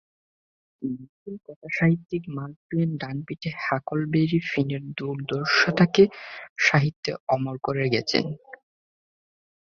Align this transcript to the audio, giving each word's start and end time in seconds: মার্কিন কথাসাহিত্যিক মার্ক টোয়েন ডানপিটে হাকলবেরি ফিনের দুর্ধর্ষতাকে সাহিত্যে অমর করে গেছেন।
মার্কিন 0.81 1.35
কথাসাহিত্যিক 1.47 2.23
মার্ক 2.29 2.57
টোয়েন 2.69 2.91
ডানপিটে 3.01 3.49
হাকলবেরি 3.65 4.39
ফিনের 4.49 4.83
দুর্ধর্ষতাকে 4.97 6.03
সাহিত্যে 6.61 7.11
অমর 7.27 7.55
করে 7.63 7.85
গেছেন। 7.89 8.25